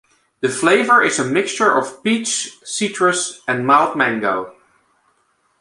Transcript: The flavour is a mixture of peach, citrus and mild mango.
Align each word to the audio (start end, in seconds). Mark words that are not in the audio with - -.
The 0.39 0.49
flavour 0.49 1.03
is 1.03 1.19
a 1.19 1.23
mixture 1.23 1.77
of 1.77 2.01
peach, 2.03 2.57
citrus 2.63 3.41
and 3.47 3.67
mild 3.67 3.95
mango. 3.95 4.55